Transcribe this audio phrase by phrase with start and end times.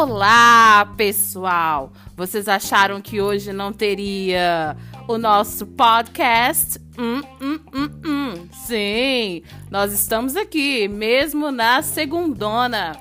[0.00, 1.92] Olá, pessoal!
[2.16, 4.76] Vocês acharam que hoje não teria
[5.08, 6.78] o nosso podcast?
[6.96, 8.48] Hum, hum, hum, hum.
[8.64, 12.96] Sim, nós estamos aqui, mesmo na segundona.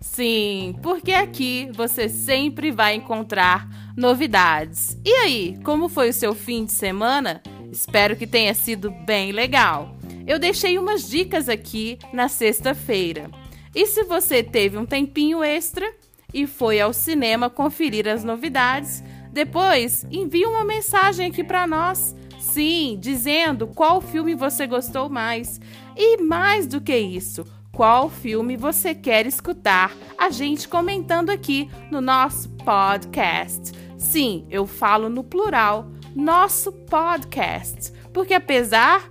[0.00, 4.98] Sim, porque aqui você sempre vai encontrar novidades.
[5.04, 7.40] E aí, como foi o seu fim de semana?
[7.70, 9.94] Espero que tenha sido bem legal.
[10.26, 13.30] Eu deixei umas dicas aqui na sexta-feira.
[13.72, 15.88] E se você teve um tempinho extra,
[16.32, 19.02] e foi ao cinema conferir as novidades.
[19.32, 22.16] Depois, envie uma mensagem aqui para nós.
[22.38, 25.60] Sim, dizendo qual filme você gostou mais.
[25.96, 32.00] E mais do que isso, qual filme você quer escutar a gente comentando aqui no
[32.00, 33.72] nosso podcast.
[33.96, 39.10] Sim, eu falo no plural, nosso podcast, porque apesar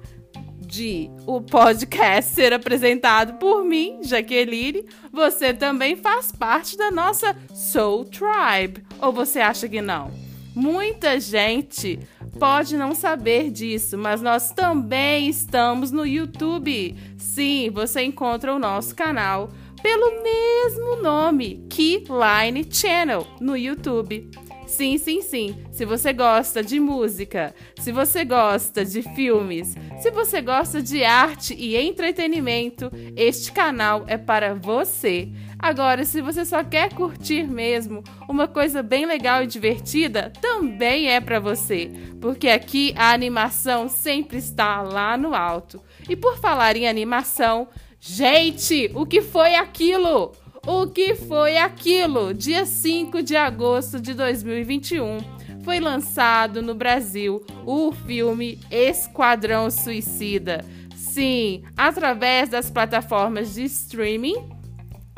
[0.70, 8.06] de o podcast ser apresentado por mim, Jaqueline, você também faz parte da nossa Soul
[8.06, 8.84] Tribe.
[9.02, 10.12] Ou você acha que não?
[10.56, 12.00] Muita gente
[12.38, 16.96] pode não saber disso, mas nós também estamos no YouTube.
[17.18, 19.50] Sim, você encontra o nosso canal
[19.82, 24.30] pelo mesmo nome, Keyline Channel, no YouTube.
[24.70, 25.56] Sim, sim, sim.
[25.72, 31.56] Se você gosta de música, se você gosta de filmes, se você gosta de arte
[31.56, 35.28] e entretenimento, este canal é para você.
[35.58, 41.20] Agora, se você só quer curtir mesmo uma coisa bem legal e divertida, também é
[41.20, 45.82] para você, porque aqui a animação sempre está lá no alto.
[46.08, 47.68] E por falar em animação,
[48.00, 50.32] gente, o que foi aquilo?
[50.72, 52.32] O que foi aquilo?
[52.32, 55.18] Dia 5 de agosto de 2021
[55.64, 60.64] foi lançado no Brasil o filme Esquadrão Suicida.
[60.96, 64.60] Sim, através das plataformas de streaming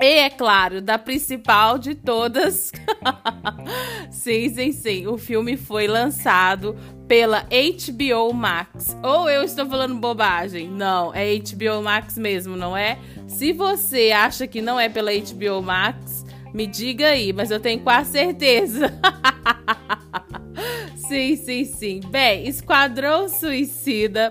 [0.01, 2.71] e, é claro, da principal de todas.
[4.09, 5.05] sim, sim, sim.
[5.05, 6.75] O filme foi lançado
[7.07, 8.97] pela HBO Max.
[9.03, 10.67] Ou eu estou falando bobagem?
[10.67, 12.97] Não, é HBO Max mesmo, não é?
[13.35, 17.79] Se você acha que não é pela HBO Max, me diga aí, mas eu tenho
[17.81, 18.93] quase certeza.
[20.95, 21.99] sim, sim, sim.
[22.09, 24.29] Bem, Esquadrão Suicida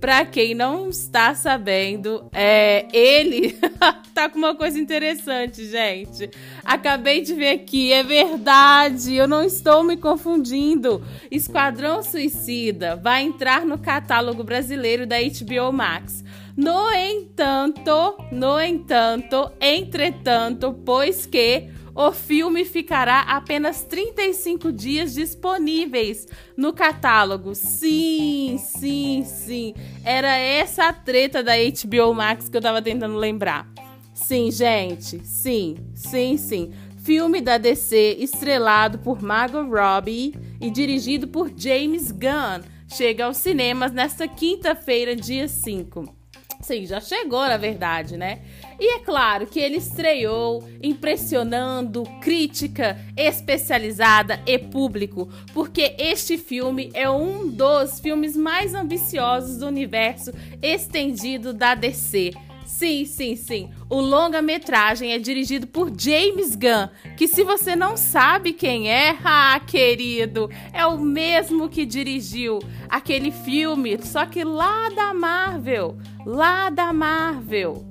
[0.00, 3.58] Pra quem não está sabendo, é, ele
[4.14, 6.30] tá com uma coisa interessante, gente.
[6.64, 11.02] Acabei de ver aqui, é verdade, eu não estou me confundindo.
[11.32, 16.22] Esquadrão Suicida vai entrar no catálogo brasileiro da HBO Max.
[16.58, 26.26] No entanto, no entanto, entretanto, pois que o filme ficará apenas 35 dias disponíveis
[26.56, 27.54] no catálogo.
[27.54, 29.72] Sim, sim, sim.
[30.04, 33.72] Era essa a treta da HBO Max que eu tava tentando lembrar.
[34.12, 35.24] Sim, gente.
[35.24, 36.72] Sim, sim, sim.
[37.04, 42.64] Filme da DC estrelado por Margot Robbie e dirigido por James Gunn.
[42.88, 46.17] Chega aos cinemas nesta quinta-feira, dia 5.
[46.60, 48.40] Sim, já chegou, na verdade, né?
[48.80, 57.08] E é claro que ele estreou impressionando crítica especializada e público, porque este filme é
[57.08, 62.32] um dos filmes mais ambiciosos do universo estendido da DC.
[62.68, 63.70] Sim, sim, sim.
[63.88, 69.58] O longa-metragem é dirigido por James Gunn, que se você não sabe quem é, ah,
[69.66, 75.96] querido, é o mesmo que dirigiu aquele filme, só que lá da Marvel,
[76.26, 77.86] lá da Marvel,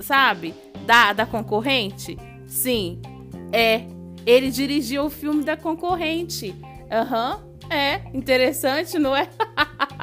[0.00, 0.52] sabe?
[0.84, 2.18] Da, da concorrente?
[2.46, 3.00] Sim,
[3.50, 3.86] é.
[4.26, 6.54] Ele dirigiu o filme da concorrente.
[6.92, 8.02] Aham, uhum, é.
[8.12, 9.26] Interessante, não é?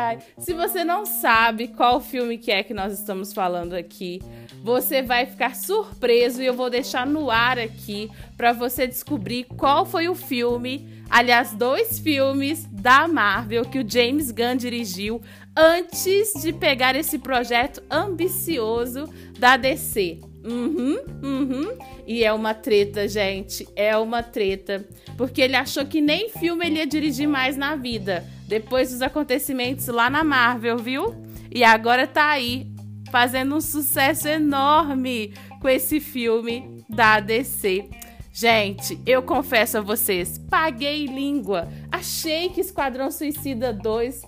[0.00, 0.18] Ai.
[0.38, 4.22] Se você não sabe qual filme que é que nós estamos falando aqui,
[4.62, 9.84] você vai ficar surpreso e eu vou deixar no ar aqui para você descobrir qual
[9.84, 15.20] foi o filme, aliás, dois filmes da Marvel que o James Gunn dirigiu
[15.54, 19.06] antes de pegar esse projeto ambicioso
[19.38, 20.29] da DC.
[20.44, 21.78] Uhum, uhum.
[22.06, 23.68] E é uma treta, gente.
[23.76, 24.86] É uma treta.
[25.16, 28.24] Porque ele achou que nem filme ele ia dirigir mais na vida.
[28.46, 31.14] Depois dos acontecimentos lá na Marvel, viu?
[31.52, 32.66] E agora tá aí,
[33.10, 37.88] fazendo um sucesso enorme com esse filme da DC.
[38.32, 41.68] Gente, eu confesso a vocês, paguei língua.
[41.90, 44.22] Achei que Esquadrão Suicida 2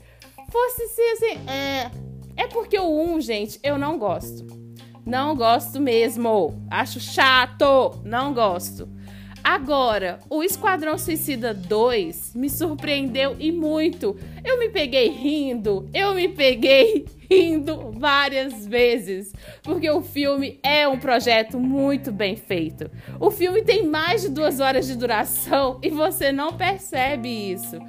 [0.51, 1.49] fosse ser assim.
[1.49, 1.91] É,
[2.37, 4.62] é porque o 1, gente, eu não gosto.
[5.05, 6.63] Não gosto mesmo.
[6.71, 8.01] Acho chato.
[8.05, 8.89] Não gosto.
[9.45, 14.17] Agora, o Esquadrão Suicida 2 me surpreendeu e muito.
[14.45, 19.33] Eu me peguei rindo, eu me peguei rindo várias vezes,
[19.65, 22.89] porque o filme é um projeto muito bem feito.
[23.19, 27.81] O filme tem mais de duas horas de duração e você não percebe isso.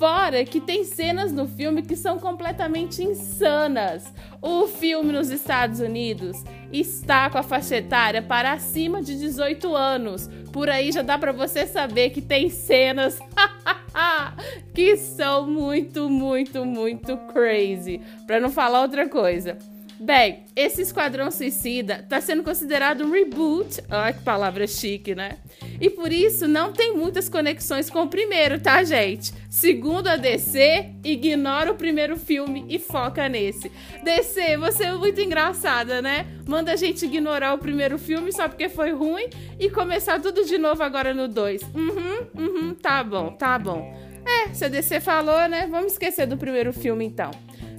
[0.00, 4.10] Fora que tem cenas no filme que são completamente insanas.
[4.40, 6.42] O filme nos Estados Unidos
[6.72, 10.30] está com a faixa etária para acima de 18 anos.
[10.54, 13.18] Por aí já dá para você saber que tem cenas
[14.72, 18.00] que são muito, muito, muito crazy.
[18.26, 19.58] Para não falar outra coisa.
[20.02, 23.82] Bem, esse Esquadrão Suicida está sendo considerado um reboot.
[23.90, 25.36] Olha que palavra chique, né?
[25.78, 29.30] E por isso não tem muitas conexões com o primeiro, tá, gente?
[29.50, 33.70] Segundo a DC, ignora o primeiro filme e foca nesse.
[34.02, 36.26] DC, você é muito engraçada, né?
[36.48, 40.56] Manda a gente ignorar o primeiro filme só porque foi ruim e começar tudo de
[40.56, 41.60] novo agora no 2.
[41.74, 43.94] Uhum, uhum, tá bom, tá bom.
[44.24, 45.66] É, se a DC falou, né?
[45.70, 47.30] Vamos esquecer do primeiro filme então.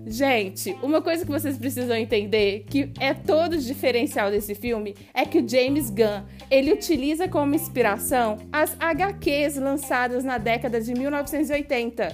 [0.06, 5.26] Gente, uma coisa que vocês precisam entender, que é todo o diferencial desse filme, é
[5.26, 12.10] que o James Gunn, ele utiliza como inspiração as HQs lançadas na década de 1980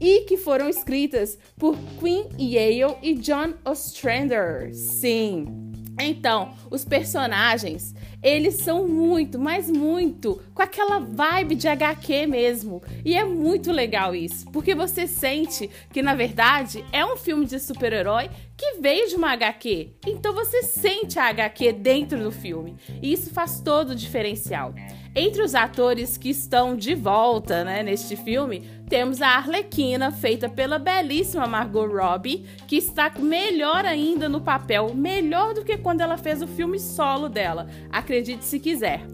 [0.00, 4.74] e que foram escritas por Queen Yale e John Ostrander.
[4.74, 5.46] Sim.
[5.98, 12.82] Então, os personagens, eles são muito, mas muito com aquela vibe de HQ mesmo.
[13.04, 17.58] E é muito legal isso, porque você sente que na verdade é um filme de
[17.58, 19.90] super-herói que veio de uma HQ.
[20.06, 22.76] Então você sente a HQ dentro do filme.
[23.02, 24.74] E isso faz todo o diferencial.
[25.14, 30.78] Entre os atores que estão de volta né, neste filme, temos a Arlequina, feita pela
[30.78, 36.42] belíssima Margot Robbie, que está melhor ainda no papel, melhor do que quando ela fez
[36.42, 37.66] o filme solo dela,
[38.06, 39.04] acredite se quiser.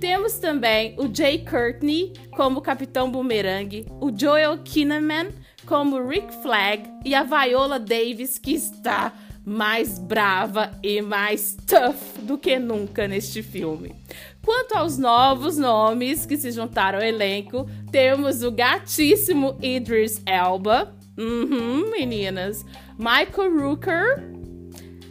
[0.00, 5.28] Temos também o Jay Courtney como Capitão Boomerang, o Joel Kinnaman
[5.66, 9.12] como Rick Flag e a Viola Davis, que está
[9.44, 13.94] mais brava e mais tough do que nunca neste filme.
[14.42, 21.90] Quanto aos novos nomes que se juntaram ao elenco, temos o gatíssimo Idris Elba, uhum,
[21.90, 22.64] meninas,
[22.98, 24.30] Michael Rooker,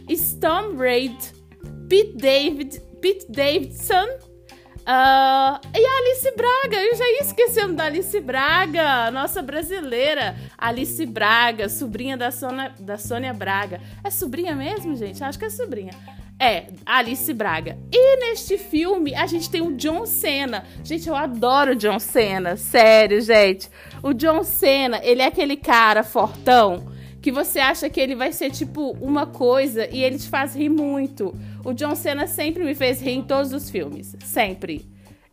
[0.08, 1.16] Storm Raid,
[1.88, 4.06] Pete, David, Pete Davidson
[4.88, 10.34] Uh, e a Alice Braga, eu já ia esquecendo da Alice Braga, nossa brasileira.
[10.56, 13.82] Alice Braga, sobrinha da Sônia, da Sônia Braga.
[14.02, 15.22] É sobrinha mesmo, gente?
[15.22, 15.92] Acho que é sobrinha.
[16.40, 17.76] É, Alice Braga.
[17.92, 20.64] E neste filme a gente tem o John Cena.
[20.82, 23.68] Gente, eu adoro o John Cena, sério, gente.
[24.02, 28.50] O John Cena, ele é aquele cara fortão que você acha que ele vai ser
[28.50, 31.34] tipo uma coisa e ele te faz rir muito.
[31.64, 34.16] O John Cena sempre me fez rir em todos os filmes.
[34.24, 34.86] Sempre.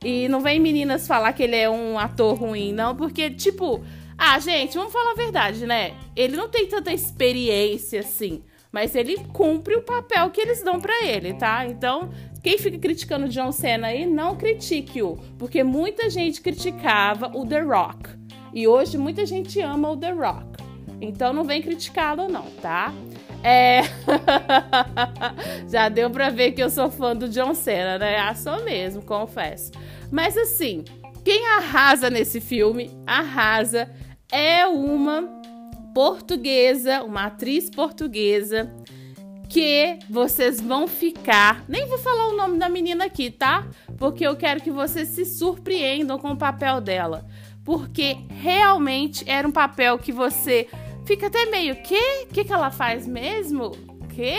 [0.03, 3.83] E não vem meninas falar que ele é um ator ruim, não, porque, tipo,
[4.17, 5.93] ah, gente, vamos falar a verdade, né?
[6.15, 11.05] Ele não tem tanta experiência assim, mas ele cumpre o papel que eles dão para
[11.05, 11.65] ele, tá?
[11.65, 12.11] Então,
[12.43, 17.61] quem fica criticando o John Cena aí, não critique-o, porque muita gente criticava o The
[17.61, 18.09] Rock.
[18.53, 20.54] E hoje muita gente ama o The Rock.
[21.01, 22.93] Então não vem criticá-lo não, tá?
[23.43, 23.81] É.
[25.69, 28.17] Já deu pra ver que eu sou fã do John Cena, né?
[28.17, 29.71] Ah, sou mesmo, confesso.
[30.11, 30.83] Mas assim,
[31.23, 33.89] quem arrasa nesse filme, arrasa,
[34.31, 35.23] é uma
[35.93, 38.73] portuguesa, uma atriz portuguesa
[39.47, 41.63] que vocês vão ficar.
[41.67, 43.67] Nem vou falar o nome da menina aqui, tá?
[43.97, 47.25] Porque eu quero que vocês se surpreendam com o papel dela.
[47.63, 50.67] Porque realmente era um papel que você
[51.05, 52.25] fica até meio, que?
[52.27, 53.71] Que que ela faz mesmo?
[54.13, 54.35] Que?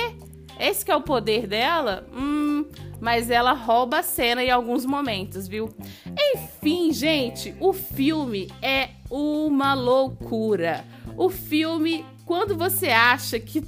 [0.58, 2.06] Esse que é o poder dela?
[2.12, 2.64] Hum,
[3.00, 5.68] mas ela rouba a cena em alguns momentos, viu?
[6.34, 10.84] Enfim, gente, o filme é uma loucura.
[11.16, 13.62] O filme, quando você acha que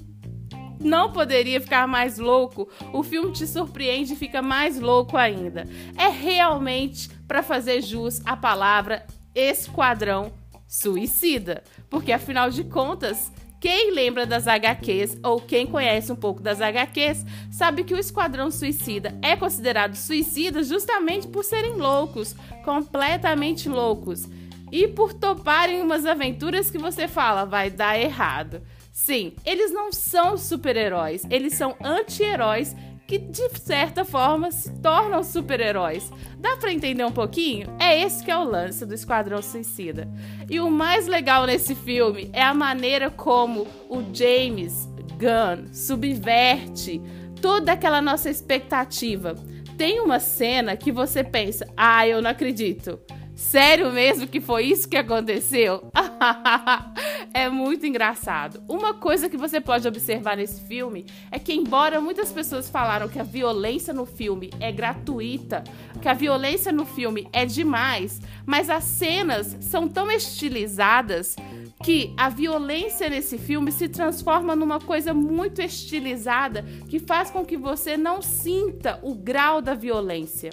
[0.81, 5.65] não poderia ficar mais louco, o filme te surpreende e fica mais louco ainda.
[5.97, 10.33] É realmente para fazer jus à palavra esquadrão
[10.69, 11.65] suicida.
[11.89, 17.25] Porque afinal de contas, quem lembra das HQs ou quem conhece um pouco das HQs
[17.51, 24.29] sabe que o Esquadrão Suicida é considerado suicida justamente por serem loucos, completamente loucos,
[24.71, 28.63] e por toparem umas aventuras que você fala vai dar errado.
[28.93, 32.77] Sim, eles não são super-heróis, eles são anti-heróis
[33.09, 36.13] que de certa forma se tornam super-heróis.
[36.37, 37.75] Dá para entender um pouquinho?
[37.81, 40.07] É esse que é o lance do Esquadrão Suicida.
[40.49, 44.87] E o mais legal nesse filme é a maneira como o James
[45.19, 47.01] Gunn subverte
[47.41, 49.35] toda aquela nossa expectativa.
[49.79, 53.01] Tem uma cena que você pensa: "Ah, eu não acredito".
[53.39, 55.93] Sério mesmo que foi isso que aconteceu?
[57.33, 58.61] é muito engraçado.
[58.69, 63.21] Uma coisa que você pode observar nesse filme é que, embora muitas pessoas falaram que
[63.21, 65.63] a violência no filme é gratuita,
[66.03, 71.37] que a violência no filme é demais, mas as cenas são tão estilizadas
[71.85, 77.57] que a violência nesse filme se transforma numa coisa muito estilizada que faz com que
[77.57, 80.51] você não sinta o grau da violência.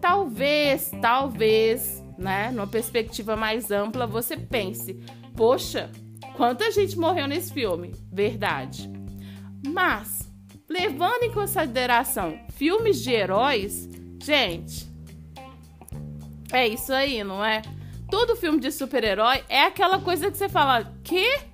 [0.00, 4.94] Talvez, talvez né, numa perspectiva mais ampla, você pense:
[5.36, 5.90] poxa,
[6.36, 7.94] quanta gente morreu nesse filme?
[8.12, 8.90] Verdade.
[9.66, 10.30] Mas,
[10.68, 13.88] levando em consideração filmes de heróis,
[14.22, 14.90] gente,
[16.52, 17.62] é isso aí, não é?
[18.10, 21.51] Todo filme de super-herói é aquela coisa que você fala: que?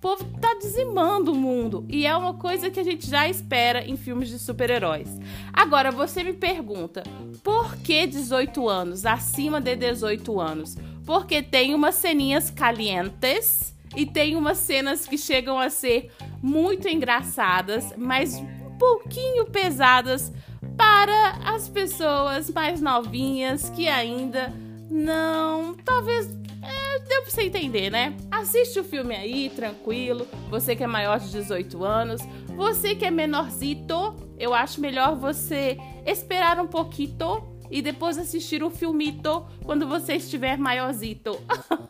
[0.00, 1.84] O povo tá dizimando o mundo.
[1.86, 5.10] E é uma coisa que a gente já espera em filmes de super-heróis.
[5.52, 7.02] Agora, você me pergunta,
[7.44, 9.04] por que 18 anos?
[9.04, 10.74] Acima de 18 anos?
[11.04, 16.10] Porque tem umas ceninhas calientes e tem umas cenas que chegam a ser
[16.42, 20.32] muito engraçadas, mas um pouquinho pesadas
[20.78, 24.50] para as pessoas mais novinhas que ainda
[24.90, 26.39] não, talvez
[26.70, 28.16] é, deu pra você entender, né?
[28.30, 30.26] Assiste o filme aí, tranquilo.
[30.48, 32.20] Você que é maior de 18 anos.
[32.56, 38.70] Você que é menorzito, eu acho melhor você esperar um pouquinho e depois assistir o
[38.70, 41.40] filmito quando você estiver maiorzito.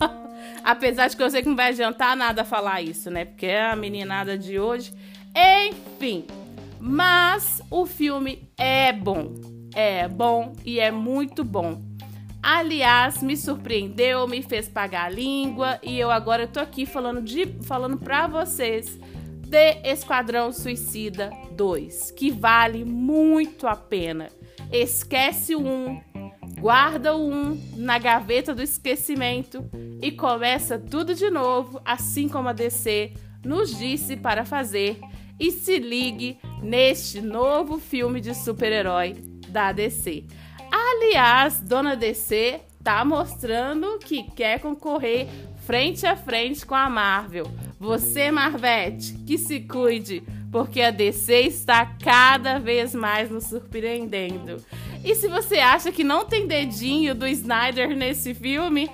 [0.62, 3.25] Apesar de que eu sei que não vai adiantar nada falar isso, né?
[3.25, 4.92] Porque é a meninada de hoje.
[5.34, 6.26] Enfim.
[6.78, 9.34] Mas o filme é bom.
[9.75, 11.89] É bom e é muito bom.
[12.42, 17.47] Aliás, me surpreendeu, me fez pagar a língua e eu agora tô aqui falando de
[17.62, 18.99] falando para vocês
[19.47, 24.30] de Esquadrão Suicida 2, que vale muito a pena.
[24.73, 26.00] Esquece o 1,
[26.61, 29.68] guarda o 1 na gaveta do esquecimento
[30.00, 33.12] e começa tudo de novo, assim como a DC
[33.44, 34.99] nos disse para fazer.
[35.38, 39.14] E se ligue neste novo filme de super-herói
[39.49, 40.26] da DC.
[40.70, 45.28] Aliás, Dona DC tá mostrando que quer concorrer
[45.66, 47.44] frente a frente com a Marvel.
[47.78, 54.56] Você, Marvete, que se cuide, porque a DC está cada vez mais nos surpreendendo.
[55.04, 58.90] E se você acha que não tem dedinho do Snyder nesse filme,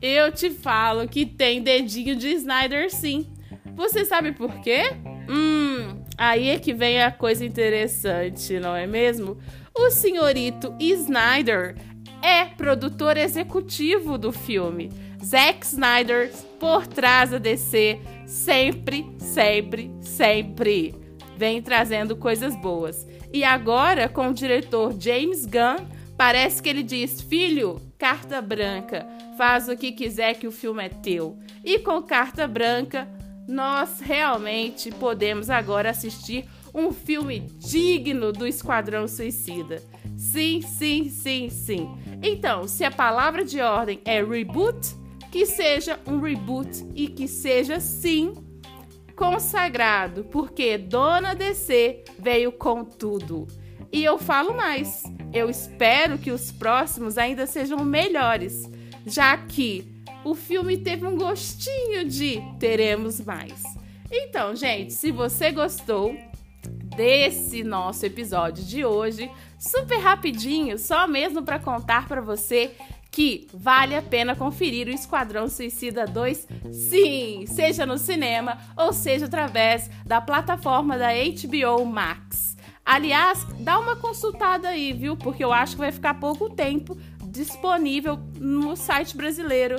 [0.00, 3.26] eu te falo que tem dedinho de Snyder sim.
[3.74, 4.92] Você sabe por quê?
[5.28, 9.38] Hum, aí é que vem a coisa interessante, não é mesmo?
[9.80, 11.76] O senhorito Snyder
[12.20, 14.90] é produtor executivo do filme.
[15.24, 20.94] Zack Snyder por trás da DC, sempre, sempre, sempre
[21.36, 23.06] vem trazendo coisas boas.
[23.32, 29.06] E agora, com o diretor James Gunn, parece que ele diz: Filho, carta branca,
[29.38, 31.38] faz o que quiser que o filme é teu.
[31.64, 33.08] E com carta branca,
[33.46, 36.44] nós realmente podemos agora assistir
[36.74, 39.82] um filme digno do Esquadrão Suicida.
[40.16, 41.88] Sim, sim, sim, sim.
[42.22, 44.96] Então, se a palavra de ordem é reboot,
[45.30, 48.34] que seja um reboot e que seja sim
[49.14, 53.46] consagrado, porque Dona DC veio com tudo.
[53.90, 58.70] E eu falo mais, eu espero que os próximos ainda sejam melhores,
[59.06, 63.62] já que o filme teve um gostinho de teremos mais.
[64.10, 66.16] Então, gente, se você gostou,
[66.62, 72.74] desse nosso episódio de hoje, super rapidinho, só mesmo para contar para você
[73.10, 79.26] que vale a pena conferir o Esquadrão Suicida 2, sim, seja no cinema ou seja
[79.26, 82.56] através da plataforma da HBO Max.
[82.84, 85.16] Aliás, dá uma consultada aí, viu?
[85.16, 89.76] Porque eu acho que vai ficar pouco tempo disponível no site brasileiro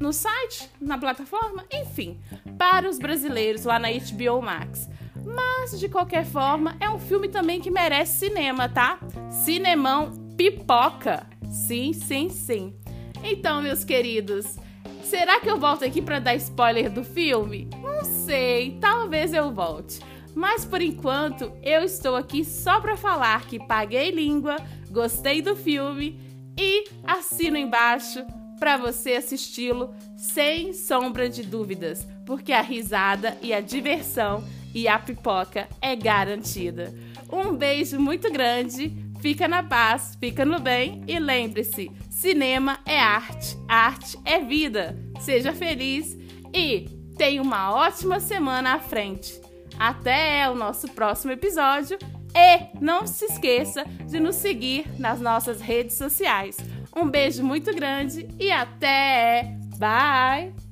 [0.00, 2.18] no site, na plataforma, enfim,
[2.58, 4.88] para os brasileiros lá na HBO Max.
[5.24, 8.98] Mas, de qualquer forma, é um filme também que merece cinema, tá?
[9.30, 11.26] Cinemão pipoca.
[11.50, 12.74] Sim, sim, sim.
[13.22, 14.56] Então, meus queridos,
[15.02, 17.68] será que eu volto aqui para dar spoiler do filme?
[17.80, 20.00] Não sei, talvez eu volte.
[20.34, 24.56] Mas por enquanto, eu estou aqui só para falar que paguei língua,
[24.90, 26.20] gostei do filme
[26.58, 28.24] e assino embaixo
[28.58, 34.98] para você assisti-lo sem sombra de dúvidas, porque a risada e a diversão e a
[34.98, 36.92] pipoca é garantida.
[37.32, 43.56] Um beijo muito grande, fica na paz, fica no bem e lembre-se: cinema é arte,
[43.68, 44.98] arte é vida.
[45.20, 46.18] Seja feliz
[46.52, 49.40] e tenha uma ótima semana à frente.
[49.78, 51.98] Até o nosso próximo episódio
[52.34, 56.56] e não se esqueça de nos seguir nas nossas redes sociais.
[56.94, 59.56] Um beijo muito grande e até!
[59.78, 60.63] Bye!